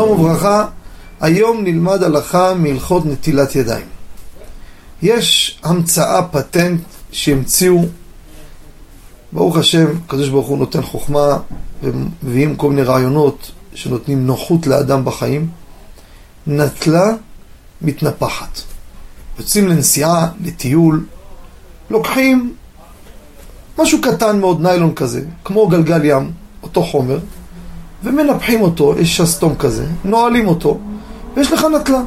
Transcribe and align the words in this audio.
וברכה, 0.00 0.66
היום 1.20 1.64
נלמד 1.64 2.02
הלכה 2.02 2.54
מהלכות 2.54 3.06
נטילת 3.06 3.56
ידיים. 3.56 3.86
יש 5.02 5.58
המצאה, 5.62 6.22
פטנט, 6.22 6.80
שהמציאו, 7.12 7.84
ברוך 9.32 9.56
השם, 9.56 9.86
הקדוש 10.04 10.28
ברוך 10.28 10.46
הוא 10.46 10.58
נותן 10.58 10.82
חוכמה, 10.82 11.38
ומביאים 11.82 12.56
כל 12.56 12.70
מיני 12.70 12.82
רעיונות 12.82 13.50
שנותנים 13.74 14.26
נוחות 14.26 14.66
לאדם 14.66 15.04
בחיים. 15.04 15.48
נטלה 16.46 17.12
מתנפחת. 17.82 18.60
יוצאים 19.38 19.68
לנסיעה, 19.68 20.28
לטיול, 20.44 21.04
לוקחים 21.90 22.54
משהו 23.78 24.00
קטן 24.00 24.40
מאוד, 24.40 24.60
ניילון 24.60 24.94
כזה, 24.94 25.24
כמו 25.44 25.68
גלגל 25.68 26.04
ים, 26.04 26.30
אותו 26.62 26.82
חומר, 26.82 27.18
ומנפחים 28.04 28.60
אותו, 28.60 28.94
יש 28.98 29.16
שסתום 29.16 29.54
כזה, 29.54 29.86
נועלים 30.04 30.48
אותו, 30.48 30.78
ויש 31.36 31.52
לך 31.52 31.66
נטלה. 31.80 32.02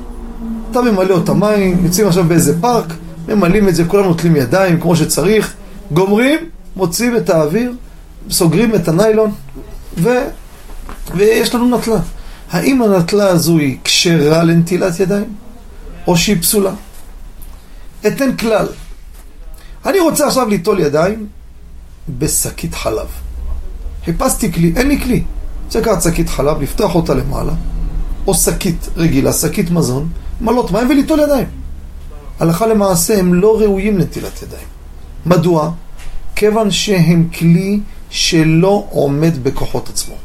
אתה 0.72 0.82
ממלא 0.82 1.14
אותה 1.14 1.34
מים, 1.34 1.86
יוצאים 1.86 2.08
עכשיו 2.08 2.24
באיזה 2.24 2.62
פארק, 2.62 2.94
ממלאים 3.28 3.70
את 3.70 3.76
זה, 3.76 3.86
כולם 3.86 4.04
נוטלים 4.04 4.36
ידיים 4.36 4.80
כמו 4.80 4.96
שצריך, 4.96 5.54
גומרים, 5.92 6.40
מוציאים 6.76 7.18
את 7.18 7.30
האוויר, 7.30 7.74
סוגרים 8.30 8.76
את 8.76 8.88
הניילון, 8.88 9.32
ו... 9.98 10.10
ויש 11.16 11.56
לנו 11.56 11.78
נטלה. 11.78 12.00
האם 12.52 12.82
הנטלה 12.82 13.28
הזו 13.28 13.58
היא 13.58 13.78
כשרה 13.84 14.44
לנטילת 14.44 15.00
ידיים, 15.00 15.34
או 16.08 16.18
שהיא 16.18 16.42
פסולה? 16.42 16.72
אתן 18.08 18.38
כלל. 18.38 18.68
אני 19.86 20.00
רוצה 20.00 20.28
עכשיו 20.28 20.50
ליטול 20.50 20.80
ידיים 20.80 21.28
בשקית 22.10 22.76
חלב. 22.76 23.08
חיפשתי 24.06 24.54
כלי, 24.54 24.74
אין 24.76 24.88
לי 24.88 25.02
כלי. 25.02 25.24
לקחת 25.76 26.02
שקית 26.02 26.30
חלב, 26.30 26.62
לפתוח 26.62 26.96
אותה 26.96 27.14
למעלה, 27.14 27.54
או 28.28 28.34
שקית 28.34 28.90
רגילה, 28.98 29.34
שקית 29.34 29.72
מזון, 29.72 30.10
מלות 30.42 30.72
מים 30.72 30.90
וליטול 30.90 31.20
ידיים. 31.20 31.48
הלכה 32.40 32.68
למעשה 32.68 33.20
הם 33.20 33.34
לא 33.34 33.60
ראויים 33.60 33.98
לנטילת 33.98 34.42
ידיים. 34.44 34.68
מדוע? 35.26 35.72
כיוון 36.36 36.72
שהם 36.72 37.30
כלי 37.38 37.80
שלא 38.10 38.86
עומד 38.90 39.44
בכוחות 39.44 39.90
עצמו. 39.90 40.16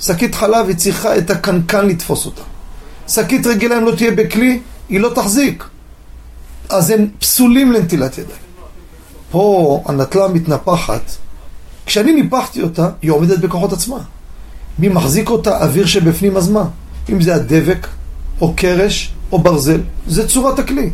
שקית 0.00 0.34
חלב 0.34 0.68
היא 0.68 0.76
צריכה 0.76 1.18
את 1.18 1.30
הקנקן 1.30 1.86
לתפוס 1.86 2.26
אותה. 2.26 2.42
שקית 3.08 3.46
רגילה 3.46 3.78
אם 3.78 3.84
לא 3.84 3.92
תהיה 3.96 4.10
בכלי, 4.10 4.60
היא 4.88 5.00
לא 5.00 5.12
תחזיק. 5.14 5.64
אז 6.68 6.90
הם 6.90 7.08
פסולים 7.18 7.72
לנטילת 7.72 8.18
ידיים. 8.18 8.38
פה 9.30 9.82
הנטלה 9.86 10.28
מתנפחת, 10.28 11.02
כשאני 11.86 12.12
ניפחתי 12.12 12.62
אותה, 12.62 12.90
היא 13.02 13.10
עומדת 13.10 13.38
בכוחות 13.38 13.72
עצמה. 13.72 13.98
מי 14.78 14.88
מחזיק 14.88 15.30
אותה? 15.30 15.62
אוויר 15.62 15.86
שבפנים, 15.86 16.36
אז 16.36 16.50
מה? 16.50 16.64
אם 17.08 17.20
זה 17.20 17.34
הדבק, 17.34 17.86
או 18.40 18.54
קרש, 18.56 19.12
או 19.32 19.38
ברזל, 19.38 19.80
זה 20.06 20.28
צורת 20.28 20.58
הכלי. 20.58 20.90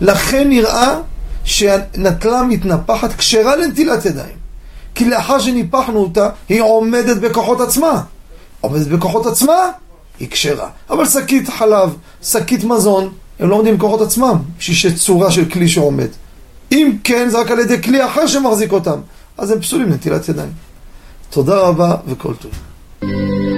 לכן 0.00 0.48
נראה 0.48 0.98
שנטלה 1.44 2.42
מתנפחת 2.42 3.12
כשרה 3.12 3.56
לנטילת 3.56 4.04
ידיים. 4.04 4.36
כי 4.94 5.04
לאחר 5.04 5.38
שניפחנו 5.38 5.98
אותה, 5.98 6.28
היא 6.48 6.62
עומדת 6.62 7.16
בכוחות 7.16 7.60
עצמה. 7.60 8.02
עומדת 8.60 8.86
בכוחות 8.86 9.26
עצמה, 9.26 9.70
היא 10.20 10.28
כשרה. 10.30 10.68
אבל 10.90 11.06
שקית 11.06 11.48
חלב, 11.48 11.96
שקית 12.22 12.64
מזון, 12.64 13.12
הם 13.40 13.48
לא 13.48 13.54
עומדים 13.54 13.76
בכוחות 13.78 14.00
עצמם, 14.00 14.36
בשביל 14.58 14.76
שצורה 14.76 15.30
של 15.30 15.50
כלי 15.50 15.68
שעומד. 15.68 16.08
אם 16.72 16.96
כן, 17.04 17.28
זה 17.28 17.38
רק 17.38 17.50
על 17.50 17.58
ידי 17.58 17.82
כלי 17.82 18.04
אחר 18.04 18.26
שמחזיק 18.26 18.72
אותם, 18.72 18.98
אז 19.38 19.50
הם 19.50 19.60
פסולים 19.60 19.88
לנטילת 19.88 20.28
ידיים. 20.28 20.52
תודה 21.30 21.60
רבה 21.60 21.96
וכל 22.06 22.34
טוב. 22.34 22.50
Música 23.02 23.55